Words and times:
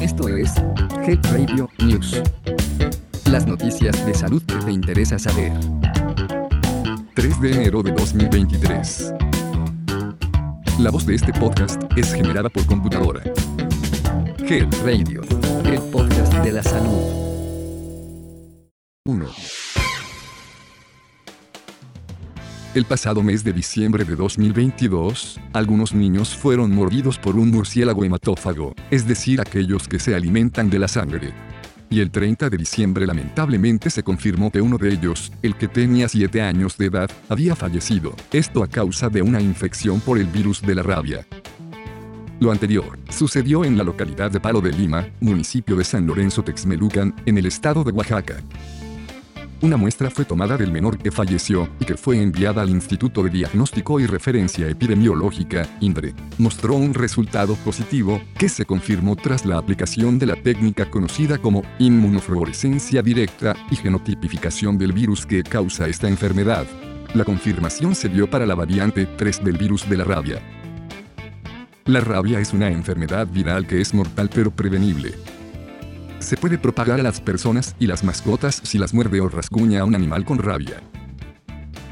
Esto 0.00 0.28
es 0.28 0.54
Health 1.06 1.26
Radio 1.32 1.68
News. 1.78 2.20
Las 3.30 3.46
noticias 3.46 4.04
de 4.04 4.14
salud 4.14 4.42
que 4.42 4.56
te 4.56 4.72
interesa 4.72 5.18
saber. 5.18 5.52
3 7.14 7.40
de 7.40 7.52
enero 7.52 7.82
de 7.82 7.92
2023. 7.92 9.14
La 10.78 10.90
voz 10.90 11.06
de 11.06 11.14
este 11.14 11.32
podcast 11.32 11.82
es 11.96 12.12
generada 12.12 12.48
por 12.48 12.66
computadora. 12.66 13.22
Health 14.38 14.74
Radio, 14.84 15.22
el 15.64 15.80
podcast 15.90 16.34
de 16.34 16.52
la 16.52 16.62
salud. 16.62 17.22
1. 19.04 19.61
El 22.74 22.86
pasado 22.86 23.22
mes 23.22 23.44
de 23.44 23.52
diciembre 23.52 24.02
de 24.02 24.16
2022, 24.16 25.38
algunos 25.52 25.92
niños 25.92 26.34
fueron 26.34 26.74
mordidos 26.74 27.18
por 27.18 27.36
un 27.36 27.50
murciélago 27.50 28.02
hematófago, 28.02 28.74
es 28.90 29.06
decir, 29.06 29.42
aquellos 29.42 29.86
que 29.86 29.98
se 29.98 30.14
alimentan 30.14 30.70
de 30.70 30.78
la 30.78 30.88
sangre. 30.88 31.34
Y 31.90 32.00
el 32.00 32.10
30 32.10 32.48
de 32.48 32.56
diciembre 32.56 33.06
lamentablemente 33.06 33.90
se 33.90 34.02
confirmó 34.02 34.50
que 34.50 34.62
uno 34.62 34.78
de 34.78 34.90
ellos, 34.90 35.30
el 35.42 35.54
que 35.56 35.68
tenía 35.68 36.08
7 36.08 36.40
años 36.40 36.78
de 36.78 36.86
edad, 36.86 37.10
había 37.28 37.54
fallecido, 37.54 38.16
esto 38.32 38.62
a 38.62 38.68
causa 38.68 39.10
de 39.10 39.20
una 39.20 39.42
infección 39.42 40.00
por 40.00 40.16
el 40.16 40.28
virus 40.28 40.62
de 40.62 40.74
la 40.74 40.82
rabia. 40.82 41.26
Lo 42.40 42.52
anterior 42.52 42.98
sucedió 43.10 43.66
en 43.66 43.76
la 43.76 43.84
localidad 43.84 44.30
de 44.30 44.40
Palo 44.40 44.62
de 44.62 44.72
Lima, 44.72 45.06
municipio 45.20 45.76
de 45.76 45.84
San 45.84 46.06
Lorenzo 46.06 46.42
Texmelucan, 46.42 47.14
en 47.26 47.36
el 47.36 47.44
estado 47.44 47.84
de 47.84 47.92
Oaxaca. 47.92 48.42
Una 49.62 49.76
muestra 49.76 50.10
fue 50.10 50.24
tomada 50.24 50.56
del 50.56 50.72
menor 50.72 50.98
que 50.98 51.12
falleció 51.12 51.68
y 51.78 51.84
que 51.84 51.96
fue 51.96 52.20
enviada 52.20 52.62
al 52.62 52.68
Instituto 52.68 53.22
de 53.22 53.30
Diagnóstico 53.30 54.00
y 54.00 54.06
Referencia 54.06 54.66
Epidemiológica, 54.66 55.68
INDRE. 55.78 56.14
Mostró 56.38 56.74
un 56.74 56.92
resultado 56.94 57.54
positivo, 57.54 58.20
que 58.36 58.48
se 58.48 58.64
confirmó 58.64 59.14
tras 59.14 59.46
la 59.46 59.58
aplicación 59.58 60.18
de 60.18 60.26
la 60.26 60.34
técnica 60.34 60.90
conocida 60.90 61.38
como 61.38 61.62
inmunofluorescencia 61.78 63.02
directa 63.02 63.54
y 63.70 63.76
genotipificación 63.76 64.78
del 64.78 64.92
virus 64.92 65.26
que 65.26 65.44
causa 65.44 65.86
esta 65.86 66.08
enfermedad. 66.08 66.66
La 67.14 67.24
confirmación 67.24 67.94
se 67.94 68.08
dio 68.08 68.28
para 68.28 68.46
la 68.46 68.56
variante 68.56 69.06
3 69.06 69.44
del 69.44 69.58
virus 69.58 69.88
de 69.88 69.96
la 69.96 70.02
rabia. 70.02 70.42
La 71.84 72.00
rabia 72.00 72.40
es 72.40 72.52
una 72.52 72.68
enfermedad 72.68 73.28
viral 73.28 73.68
que 73.68 73.80
es 73.80 73.94
mortal 73.94 74.28
pero 74.34 74.50
prevenible 74.50 75.14
se 76.22 76.36
puede 76.36 76.58
propagar 76.58 77.00
a 77.00 77.02
las 77.02 77.20
personas 77.20 77.76
y 77.78 77.86
las 77.86 78.04
mascotas 78.04 78.60
si 78.64 78.78
las 78.78 78.94
muerde 78.94 79.20
o 79.20 79.28
rasguña 79.28 79.80
a 79.80 79.84
un 79.84 79.94
animal 79.94 80.24
con 80.24 80.38
rabia. 80.38 80.82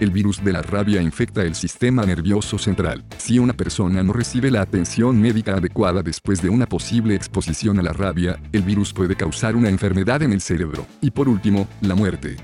El 0.01 0.11
virus 0.11 0.43
de 0.43 0.53
la 0.55 0.63
rabia 0.63 1.03
infecta 1.03 1.43
el 1.43 1.55
sistema 1.55 2.07
nervioso 2.07 2.57
central. 2.57 3.05
Si 3.19 3.39
una 3.39 3.53
persona 3.53 4.03
no 4.03 4.15
recibe 4.15 4.51
la 4.51 4.63
atención 4.63 5.21
médica 5.21 5.57
adecuada 5.57 6.03
después 6.03 6.41
de 6.41 6.49
una 6.49 6.67
posible 6.67 7.15
exposición 7.15 7.79
a 7.79 7.83
la 7.83 7.93
rabia, 7.93 8.41
el 8.53 8.63
virus 8.63 8.95
puede 8.95 9.15
causar 9.15 9.57
una 9.57 9.69
enfermedad 9.69 10.23
en 10.23 10.33
el 10.33 10.41
cerebro. 10.41 10.87
Y 11.03 11.11
por 11.11 11.29
último, 11.29 11.69
la 11.83 11.95
muerte. 11.95 12.37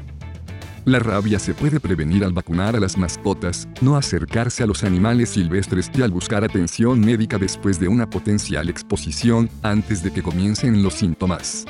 La 0.87 1.01
rabia 1.01 1.41
se 1.41 1.53
puede 1.53 1.81
prevenir 1.81 2.23
al 2.23 2.33
vacunar 2.33 2.77
a 2.77 2.79
las 2.79 2.97
mascotas, 2.97 3.67
no 3.81 3.97
acercarse 3.97 4.63
a 4.63 4.67
los 4.67 4.85
animales 4.85 5.31
silvestres 5.31 5.91
y 5.93 6.03
al 6.03 6.13
buscar 6.13 6.45
atención 6.45 7.01
médica 7.01 7.39
después 7.39 7.81
de 7.81 7.89
una 7.89 8.09
potencial 8.09 8.69
exposición, 8.69 9.51
antes 9.65 10.05
de 10.05 10.13
que 10.13 10.23
comiencen 10.23 10.85
los 10.85 10.95
síntomas. 10.95 11.65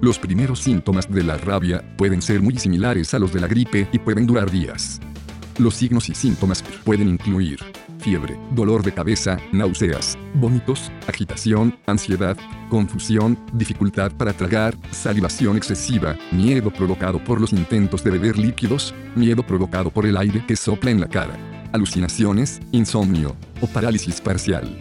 Los 0.00 0.18
primeros 0.18 0.60
síntomas 0.60 1.12
de 1.12 1.24
la 1.24 1.36
rabia 1.36 1.84
pueden 1.98 2.22
ser 2.22 2.40
muy 2.40 2.56
similares 2.56 3.12
a 3.12 3.18
los 3.18 3.34
de 3.34 3.40
la 3.40 3.48
gripe 3.48 3.86
y 3.92 3.98
pueden 3.98 4.26
durar 4.26 4.50
días. 4.50 4.98
Los 5.58 5.74
signos 5.74 6.08
y 6.08 6.14
síntomas 6.14 6.62
pueden 6.84 7.08
incluir 7.08 7.58
fiebre, 7.98 8.38
dolor 8.52 8.84
de 8.84 8.92
cabeza, 8.92 9.38
náuseas, 9.50 10.16
vómitos, 10.34 10.92
agitación, 11.08 11.76
ansiedad, 11.86 12.36
confusión, 12.70 13.36
dificultad 13.52 14.12
para 14.12 14.32
tragar, 14.32 14.76
salivación 14.92 15.56
excesiva, 15.56 16.16
miedo 16.30 16.70
provocado 16.72 17.22
por 17.22 17.40
los 17.40 17.52
intentos 17.52 18.04
de 18.04 18.12
beber 18.12 18.38
líquidos, 18.38 18.94
miedo 19.16 19.42
provocado 19.44 19.90
por 19.90 20.06
el 20.06 20.16
aire 20.16 20.44
que 20.46 20.54
sopla 20.54 20.92
en 20.92 21.00
la 21.00 21.08
cara, 21.08 21.36
alucinaciones, 21.72 22.60
insomnio 22.70 23.34
o 23.60 23.66
parálisis 23.66 24.20
parcial. 24.20 24.78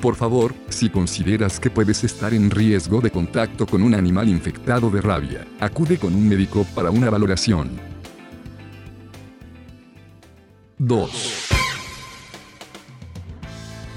Por 0.00 0.16
favor, 0.16 0.52
si 0.68 0.90
consideras 0.90 1.60
que 1.60 1.70
puedes 1.70 2.02
estar 2.02 2.34
en 2.34 2.50
riesgo 2.50 3.00
de 3.00 3.12
contacto 3.12 3.66
con 3.66 3.82
un 3.82 3.94
animal 3.94 4.28
infectado 4.28 4.90
de 4.90 5.00
rabia, 5.00 5.46
acude 5.60 5.96
con 5.96 6.12
un 6.12 6.28
médico 6.28 6.66
para 6.74 6.90
una 6.90 7.08
valoración. 7.08 7.89
2. 10.80 11.10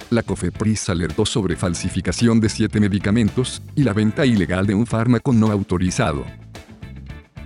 La 0.09 0.21
COFEPRIS 0.21 0.89
alertó 0.89 1.25
sobre 1.25 1.55
falsificación 1.55 2.41
de 2.41 2.49
siete 2.49 2.81
medicamentos 2.81 3.61
y 3.73 3.83
la 3.83 3.93
venta 3.93 4.25
ilegal 4.25 4.67
de 4.67 4.75
un 4.75 4.85
fármaco 4.85 5.31
no 5.31 5.49
autorizado. 5.49 6.25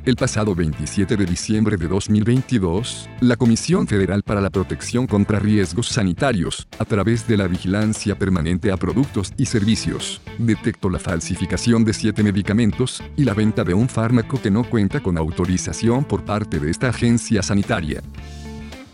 El 0.06 0.16
pasado 0.16 0.56
27 0.56 1.18
de 1.18 1.26
diciembre 1.26 1.78
de 1.78 1.88
2022, 1.88 3.10
la 3.20 3.36
Comisión 3.36 3.86
Federal 3.86 4.24
para 4.24 4.42
la 4.42 4.50
Protección 4.50 5.06
contra 5.06 5.38
Riesgos 5.38 5.90
Sanitarios, 5.90 6.68
a 6.80 6.86
través 6.86 7.28
de 7.28 7.38
la 7.38 7.48
vigilancia 7.48 8.18
permanente 8.18 8.72
a 8.72 8.78
productos 8.78 9.34
y 9.38 9.46
servicios, 9.46 10.20
detectó 10.40 10.90
la 10.90 10.98
falsificación 10.98 11.86
de 11.86 11.94
siete 11.94 12.24
medicamentos 12.24 13.04
y 13.16 13.24
la 13.24 13.36
venta 13.36 13.64
de 13.64 13.76
un 13.76 13.88
fármaco 13.88 14.42
que 14.42 14.50
no 14.50 14.64
cuenta 14.64 15.00
con 15.04 15.16
autorización 15.16 16.06
por 16.06 16.26
parte 16.26 16.60
de 16.60 16.72
esta 16.72 16.90
agencia 16.90 17.44
sanitaria 17.44 18.02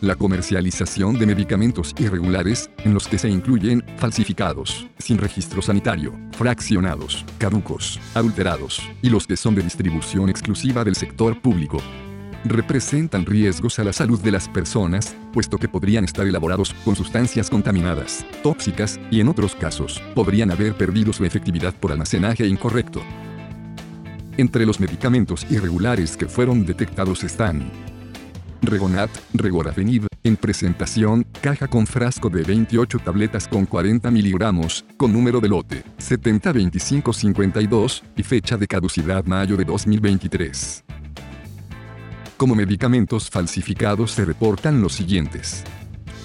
la 0.04 0.18
comercialización 0.18 1.18
de 1.18 1.26
medicamentos 1.26 1.96
irregulares, 1.98 2.70
en 2.80 2.94
los 2.94 3.08
que 3.08 3.18
se 3.18 3.30
incluyen 3.30 3.82
falsificados, 3.96 4.86
sin 5.00 5.18
registro 5.18 5.62
sanitario, 5.62 6.14
fraccionados, 6.34 7.26
caducos, 7.38 8.02
adulterados, 8.14 8.82
y 9.02 9.10
los 9.10 9.26
que 9.26 9.38
son 9.38 9.56
de 9.56 9.62
distribución 9.62 10.30
exclusiva 10.30 10.84
del 10.84 10.96
sector 10.96 11.42
público. 11.42 11.78
Representan 12.44 13.26
riesgos 13.26 13.80
a 13.80 13.86
la 13.86 13.94
salud 13.94 14.20
de 14.20 14.32
las 14.34 14.50
personas, 14.50 15.16
puesto 15.32 15.58
que 15.58 15.70
podrían 15.70 16.04
estar 16.04 16.28
elaborados 16.28 16.74
con 16.84 16.98
sustancias 16.98 17.50
contaminadas, 17.50 18.26
tóxicas, 18.44 19.00
y 19.10 19.22
en 19.22 19.30
otros 19.30 19.56
casos, 19.56 20.04
podrían 20.14 20.52
haber 20.52 20.76
perdido 20.76 21.14
su 21.14 21.24
efectividad 21.24 21.74
por 21.74 21.94
almacenaje 21.94 22.46
incorrecto. 22.46 23.02
Entre 24.36 24.66
los 24.66 24.82
medicamentos 24.82 25.46
irregulares 25.50 26.18
que 26.18 26.28
fueron 26.28 26.66
detectados 26.66 27.24
están 27.24 27.72
Regonat, 28.64 29.10
Regorafenib, 29.34 30.08
en 30.24 30.38
presentación, 30.38 31.26
caja 31.42 31.68
con 31.68 31.86
frasco 31.86 32.30
de 32.30 32.44
28 32.44 33.00
tabletas 33.00 33.48
con 33.48 33.66
40 33.66 34.10
miligramos, 34.10 34.86
con 34.96 35.12
número 35.12 35.42
de 35.42 35.50
lote 35.50 35.84
702552 35.98 38.04
y 38.16 38.24
fecha 38.24 38.58
de 38.58 38.68
caducidad 38.68 39.26
mayo 39.26 39.58
de 39.58 39.66
2023. 39.66 40.86
Como 42.38 42.56
medicamentos 42.56 43.30
falsificados 43.30 44.12
se 44.12 44.24
reportan 44.24 44.82
los 44.82 44.94
siguientes. 44.94 45.64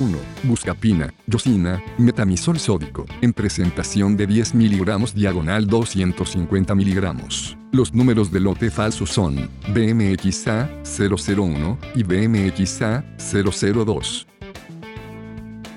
1. 0.01 0.19
Buscapina, 0.45 1.13
yosina, 1.27 1.83
metamisol 1.99 2.59
sódico, 2.59 3.07
en 3.21 3.33
presentación 3.33 4.17
de 4.17 4.27
10 4.27 4.55
miligramos 4.55 5.15
diagonal 5.15 5.67
250 5.67 6.75
miligramos. 6.75 7.57
Los 7.73 7.93
números 7.93 8.31
de 8.33 8.41
lote 8.41 8.71
falso 8.71 9.07
son 9.07 9.51
BMXA 9.75 10.71
001 10.85 11.79
y 11.95 12.03
BMXA 12.03 13.05
002. 13.19 14.27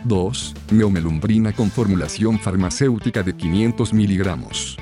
2. 0.03 0.55
Neomelumbrina 0.71 1.53
con 1.53 1.69
formulación 1.69 2.39
farmacéutica 2.39 3.23
de 3.23 3.35
500 3.35 3.93
miligramos. 3.93 4.77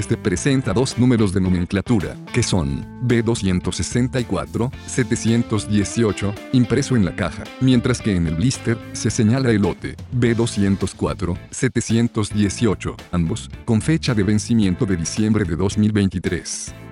Este 0.00 0.16
presenta 0.16 0.72
dos 0.72 0.96
números 0.96 1.34
de 1.34 1.42
nomenclatura, 1.42 2.16
que 2.32 2.42
son 2.42 2.86
B264, 3.06 4.72
718, 4.86 6.34
impreso 6.54 6.96
en 6.96 7.04
la 7.04 7.14
caja, 7.14 7.44
mientras 7.60 8.00
que 8.00 8.16
en 8.16 8.26
el 8.26 8.34
blister 8.36 8.78
se 8.94 9.10
señala 9.10 9.50
el 9.50 9.60
lote 9.60 9.96
B204, 10.18 11.36
718, 11.50 12.96
ambos 13.12 13.50
con 13.66 13.82
fecha 13.82 14.14
de 14.14 14.22
vencimiento 14.22 14.86
de 14.86 14.96
diciembre 14.96 15.44
de 15.44 15.54
2023. 15.54 16.89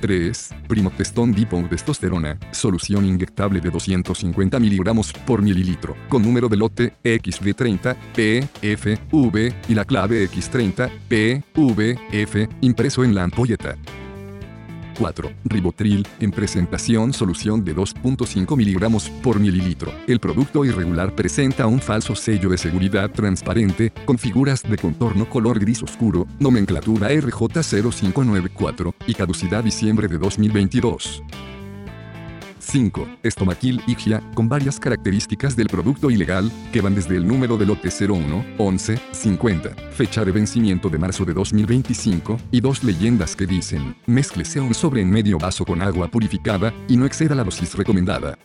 3. 0.00 0.50
Primotestón 0.68 1.32
testosterona, 1.68 2.38
solución 2.52 3.04
inyectable 3.04 3.60
de 3.60 3.70
250 3.70 4.58
miligramos 4.58 5.12
por 5.12 5.42
mililitro, 5.42 5.96
con 6.08 6.22
número 6.22 6.48
de 6.48 6.56
lote 6.56 6.94
XV30, 7.02 7.96
PFV 8.14 9.54
y 9.68 9.74
la 9.74 9.84
clave 9.84 10.28
X30, 10.28 10.90
PVF, 11.08 12.48
impreso 12.60 13.04
en 13.04 13.14
la 13.14 13.24
ampolleta. 13.24 13.76
4. 14.94 15.30
Ribotril, 15.44 16.06
en 16.20 16.30
presentación 16.30 17.12
solución 17.12 17.64
de 17.64 17.74
2.5 17.74 18.56
miligramos 18.56 19.10
por 19.22 19.40
mililitro. 19.40 19.92
El 20.06 20.20
producto 20.20 20.64
irregular 20.64 21.14
presenta 21.14 21.66
un 21.66 21.80
falso 21.80 22.14
sello 22.14 22.48
de 22.48 22.58
seguridad 22.58 23.10
transparente, 23.10 23.92
con 24.04 24.18
figuras 24.18 24.62
de 24.62 24.76
contorno 24.76 25.28
color 25.28 25.58
gris 25.58 25.82
oscuro, 25.82 26.26
nomenclatura 26.38 27.10
RJ0594, 27.10 28.94
y 29.06 29.14
caducidad 29.14 29.64
diciembre 29.64 30.08
de 30.08 30.18
2022. 30.18 31.22
5. 32.74 33.06
Estomaquil 33.22 33.80
Igia, 33.86 34.20
con 34.34 34.48
varias 34.48 34.80
características 34.80 35.54
del 35.54 35.68
producto 35.68 36.10
ilegal, 36.10 36.50
que 36.72 36.80
van 36.80 36.96
desde 36.96 37.14
el 37.14 37.24
número 37.24 37.56
de 37.56 37.66
lote 37.66 37.88
01, 37.88 38.44
11, 38.58 38.98
50, 39.12 39.70
fecha 39.92 40.24
de 40.24 40.32
vencimiento 40.32 40.88
de 40.88 40.98
marzo 40.98 41.24
de 41.24 41.34
2025, 41.34 42.36
y 42.50 42.60
dos 42.60 42.82
leyendas 42.82 43.36
que 43.36 43.46
dicen, 43.46 43.94
mezclese 44.06 44.58
un 44.58 44.74
sobre 44.74 45.02
en 45.02 45.10
medio 45.10 45.38
vaso 45.38 45.64
con 45.64 45.82
agua 45.82 46.08
purificada, 46.08 46.74
y 46.88 46.96
no 46.96 47.06
exceda 47.06 47.36
la 47.36 47.44
dosis 47.44 47.76
recomendada. 47.76 48.36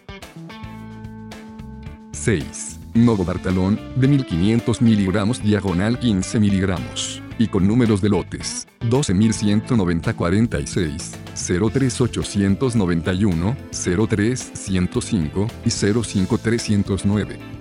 6. 2.12 2.80
Novo 2.94 3.26
Bartalón, 3.26 3.80
de 3.96 4.08
1500 4.10 4.80
miligramos 4.84 5.42
diagonal 5.42 5.98
15 5.98 6.40
miligramos 6.40 7.24
y 7.40 7.48
con 7.48 7.68
números 7.68 8.02
de 8.02 8.10
lotes 8.10 8.68
12190 8.82 10.14
46, 10.14 11.12
03891, 11.34 13.58
03105 13.72 15.48
y 15.66 15.72
05309. 15.72 17.59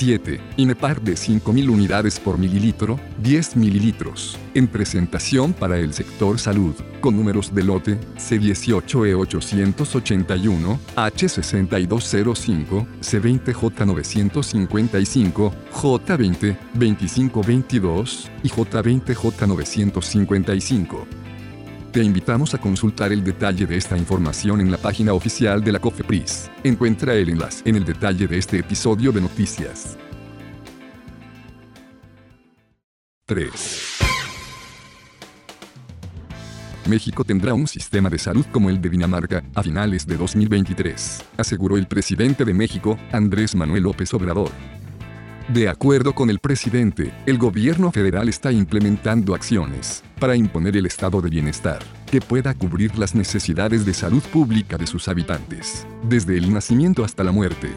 7. 0.00 0.40
Inepar 0.56 1.00
de 1.02 1.12
5.000 1.12 1.68
unidades 1.68 2.18
por 2.18 2.38
mililitro, 2.38 2.98
10 3.22 3.56
mililitros, 3.56 4.38
en 4.54 4.66
presentación 4.66 5.52
para 5.52 5.76
el 5.76 5.92
sector 5.92 6.38
salud, 6.38 6.74
con 7.02 7.14
números 7.14 7.54
de 7.54 7.64
lote 7.64 7.98
C18E881, 8.16 10.78
H6205, 10.96 12.86
C20J955, 13.02 15.52
J20, 15.70 16.56
2522 16.72 18.30
y 18.42 18.48
J20J955. 18.48 21.19
Te 21.92 22.04
invitamos 22.04 22.54
a 22.54 22.58
consultar 22.58 23.10
el 23.10 23.24
detalle 23.24 23.66
de 23.66 23.76
esta 23.76 23.98
información 23.98 24.60
en 24.60 24.70
la 24.70 24.76
página 24.76 25.12
oficial 25.12 25.64
de 25.64 25.72
la 25.72 25.80
COFEPRIS. 25.80 26.48
Encuentra 26.62 27.14
el 27.14 27.30
enlace 27.30 27.68
en 27.68 27.74
el 27.74 27.84
detalle 27.84 28.28
de 28.28 28.38
este 28.38 28.60
episodio 28.60 29.10
de 29.10 29.20
noticias. 29.20 29.98
3. 33.26 33.50
México 36.86 37.24
tendrá 37.24 37.54
un 37.54 37.66
sistema 37.66 38.08
de 38.08 38.18
salud 38.18 38.46
como 38.52 38.70
el 38.70 38.80
de 38.80 38.88
Dinamarca 38.88 39.42
a 39.56 39.62
finales 39.64 40.06
de 40.06 40.16
2023, 40.16 41.24
aseguró 41.38 41.76
el 41.76 41.88
presidente 41.88 42.44
de 42.44 42.54
México, 42.54 42.98
Andrés 43.10 43.56
Manuel 43.56 43.82
López 43.82 44.14
Obrador. 44.14 44.50
De 45.52 45.68
acuerdo 45.68 46.14
con 46.14 46.30
el 46.30 46.38
presidente, 46.38 47.12
el 47.26 47.36
gobierno 47.36 47.90
federal 47.90 48.28
está 48.28 48.52
implementando 48.52 49.34
acciones 49.34 50.04
para 50.20 50.36
imponer 50.36 50.76
el 50.76 50.86
estado 50.86 51.20
de 51.20 51.28
bienestar 51.28 51.80
que 52.08 52.20
pueda 52.20 52.54
cubrir 52.54 52.96
las 52.96 53.16
necesidades 53.16 53.84
de 53.84 53.92
salud 53.92 54.22
pública 54.32 54.78
de 54.78 54.86
sus 54.86 55.08
habitantes, 55.08 55.88
desde 56.04 56.38
el 56.38 56.54
nacimiento 56.54 57.04
hasta 57.04 57.24
la 57.24 57.32
muerte. 57.32 57.68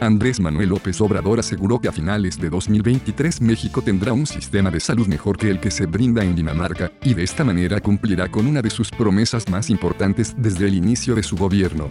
Andrés 0.00 0.40
Manuel 0.40 0.70
López 0.70 1.00
Obrador 1.00 1.38
aseguró 1.38 1.80
que 1.80 1.88
a 1.88 1.92
finales 1.92 2.40
de 2.40 2.50
2023 2.50 3.40
México 3.40 3.80
tendrá 3.80 4.12
un 4.12 4.26
sistema 4.26 4.72
de 4.72 4.80
salud 4.80 5.06
mejor 5.06 5.36
que 5.36 5.50
el 5.50 5.60
que 5.60 5.70
se 5.70 5.86
brinda 5.86 6.24
en 6.24 6.34
Dinamarca, 6.34 6.90
y 7.04 7.14
de 7.14 7.22
esta 7.22 7.44
manera 7.44 7.78
cumplirá 7.78 8.28
con 8.28 8.48
una 8.48 8.62
de 8.62 8.70
sus 8.70 8.90
promesas 8.90 9.48
más 9.48 9.70
importantes 9.70 10.34
desde 10.36 10.66
el 10.66 10.74
inicio 10.74 11.14
de 11.14 11.22
su 11.22 11.36
gobierno, 11.36 11.88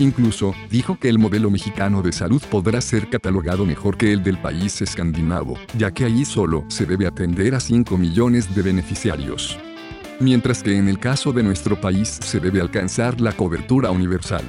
Incluso, 0.00 0.54
dijo 0.70 0.98
que 0.98 1.10
el 1.10 1.18
modelo 1.18 1.50
mexicano 1.50 2.00
de 2.00 2.12
salud 2.12 2.42
podrá 2.50 2.80
ser 2.80 3.10
catalogado 3.10 3.66
mejor 3.66 3.98
que 3.98 4.14
el 4.14 4.22
del 4.22 4.38
país 4.38 4.80
escandinavo, 4.80 5.58
ya 5.76 5.90
que 5.90 6.06
allí 6.06 6.24
solo 6.24 6.64
se 6.68 6.86
debe 6.86 7.06
atender 7.06 7.54
a 7.54 7.60
5 7.60 7.98
millones 7.98 8.54
de 8.54 8.62
beneficiarios. 8.62 9.58
Mientras 10.18 10.62
que 10.62 10.74
en 10.76 10.88
el 10.88 10.98
caso 10.98 11.32
de 11.32 11.42
nuestro 11.42 11.78
país 11.78 12.18
se 12.22 12.40
debe 12.40 12.62
alcanzar 12.62 13.20
la 13.20 13.32
cobertura 13.32 13.90
universal. 13.90 14.42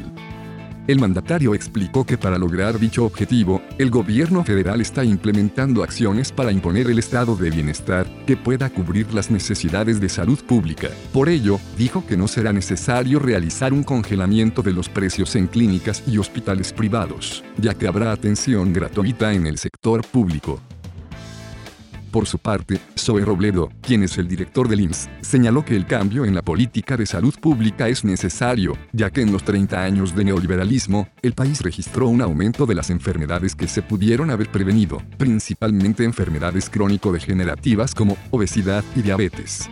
El 0.88 1.00
mandatario 1.00 1.54
explicó 1.54 2.06
que 2.06 2.18
para 2.18 2.40
lograr 2.40 2.80
dicho 2.80 3.06
objetivo, 3.06 3.62
el 3.78 3.92
gobierno 3.92 4.44
federal 4.44 4.82
está 4.82 5.04
implementando 5.04 5.84
acciones 5.84 6.32
para 6.32 6.52
imponer 6.52 6.90
el 6.90 6.98
estado 6.98 7.36
de 7.36 7.52
bienestar 7.52 8.08
que 8.26 8.36
pueda 8.36 8.70
cubrir 8.70 9.14
las 9.14 9.30
necesidades 9.30 10.02
de 10.02 10.10
salud 10.10 10.40
pública. 10.44 10.90
Por 11.14 11.30
ello, 11.30 11.60
dijo 11.78 12.04
que 12.08 12.18
no 12.18 12.28
será 12.28 12.52
necesario 12.52 13.20
realizar 13.20 13.74
un 13.74 13.84
congelamiento 13.84 14.64
de 14.64 14.74
los 14.74 14.90
precios 14.90 15.36
en 15.36 15.48
clínicas 15.48 16.04
y 16.08 16.18
hospitales 16.18 16.74
privados, 16.74 17.44
ya 17.58 17.76
que 17.76 17.88
habrá 17.88 18.12
atención 18.12 18.74
gratuita 18.74 19.34
en 19.34 19.46
el 19.46 19.60
sector 19.60 20.04
público. 20.06 20.60
Por 22.12 22.28
su 22.28 22.40
parte, 22.40 22.82
Zoe 22.98 23.24
Robledo, 23.24 23.70
quien 23.82 24.04
es 24.04 24.18
el 24.18 24.28
director 24.28 24.68
del 24.68 24.82
IMSS, 24.82 25.10
señaló 25.22 25.64
que 25.64 25.78
el 25.78 25.86
cambio 25.86 26.26
en 26.26 26.36
la 26.36 26.42
política 26.42 26.98
de 26.98 27.06
salud 27.06 27.34
pública 27.40 27.88
es 27.88 28.04
necesario, 28.04 28.78
ya 28.92 29.10
que 29.10 29.22
en 29.22 29.32
los 29.32 29.46
30 29.46 29.82
años 29.82 30.14
de 30.14 30.26
neoliberalismo, 30.26 31.08
el 31.22 31.32
país 31.32 31.62
registró 31.62 32.10
un 32.10 32.22
aumento 32.22 32.66
de 32.66 32.76
las 32.76 32.90
enfermedades 32.90 33.56
que 33.56 33.70
se 33.70 33.82
pudieron 33.82 34.30
haber 34.30 34.50
prevenido, 34.50 35.02
principalmente 35.18 36.04
enfermedades 36.04 36.70
crónico-degenerativas 36.70 37.96
como 37.96 38.18
obesidad 38.30 38.84
y 38.94 39.04
diabetes. 39.04 39.70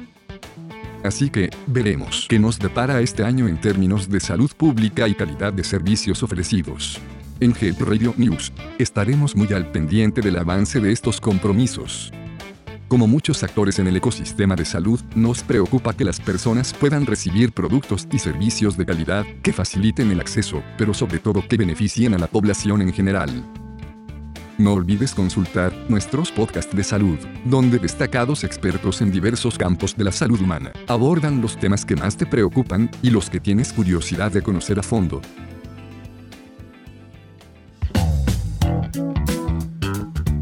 Así 1.04 1.30
que, 1.30 1.50
veremos 1.68 2.26
qué 2.30 2.40
nos 2.40 2.58
depara 2.58 3.02
este 3.02 3.26
año 3.26 3.50
en 3.50 3.60
términos 3.60 4.10
de 4.10 4.22
salud 4.22 4.52
pública 4.56 5.10
y 5.10 5.14
calidad 5.14 5.52
de 5.52 5.66
servicios 5.66 6.24
ofrecidos. 6.24 7.02
En 7.42 7.54
Health 7.54 7.82
Radio 7.82 8.14
News, 8.18 8.52
estaremos 8.78 9.36
muy 9.36 9.52
al 9.54 9.72
pendiente 9.72 10.22
del 10.22 10.38
avance 10.38 10.80
de 10.80 10.92
estos 10.92 11.22
compromisos. 11.22 12.12
Como 12.90 13.06
muchos 13.06 13.44
actores 13.44 13.78
en 13.78 13.86
el 13.86 13.98
ecosistema 13.98 14.56
de 14.56 14.66
salud, 14.66 15.00
nos 15.14 15.44
preocupa 15.44 15.94
que 15.96 16.04
las 16.04 16.20
personas 16.20 16.74
puedan 16.74 17.06
recibir 17.06 17.52
productos 17.52 18.08
y 18.12 18.18
servicios 18.18 18.78
de 18.78 18.86
calidad 18.88 19.28
que 19.44 19.54
faciliten 19.54 20.10
el 20.10 20.20
acceso, 20.20 20.64
pero 20.76 20.96
sobre 20.96 21.20
todo 21.20 21.48
que 21.48 21.56
beneficien 21.56 22.16
a 22.16 22.18
la 22.18 22.26
población 22.26 22.82
en 22.82 22.92
general. 22.92 23.30
No 24.58 24.74
olvides 24.74 25.14
consultar 25.14 25.72
nuestros 25.88 26.32
podcasts 26.32 26.76
de 26.76 26.84
salud, 26.84 27.20
donde 27.46 27.78
destacados 27.78 28.44
expertos 28.44 29.02
en 29.02 29.12
diversos 29.12 29.56
campos 29.56 29.96
de 29.96 30.06
la 30.06 30.12
salud 30.12 30.42
humana 30.42 30.72
abordan 30.88 31.42
los 31.42 31.60
temas 31.60 31.86
que 31.86 31.96
más 31.96 32.18
te 32.18 32.26
preocupan 32.26 32.90
y 33.04 33.12
los 33.12 33.30
que 33.30 33.40
tienes 33.40 33.72
curiosidad 33.72 34.32
de 34.32 34.42
conocer 34.42 34.80
a 34.80 34.84
fondo. 34.84 35.22